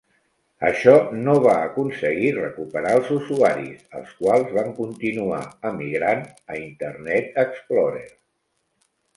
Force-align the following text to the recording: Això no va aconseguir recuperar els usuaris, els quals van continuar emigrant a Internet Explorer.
Això 0.67 0.93
no 1.25 1.33
va 1.41 1.51
aconseguir 1.65 2.31
recuperar 2.37 2.95
els 3.01 3.11
usuaris, 3.17 3.85
els 3.99 4.17
quals 4.23 4.57
van 4.57 4.73
continuar 4.81 5.45
emigrant 5.73 6.27
a 6.55 6.59
Internet 6.65 7.39
Explorer. 7.47 8.07